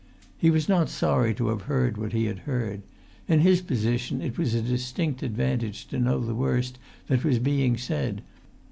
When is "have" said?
1.49-1.61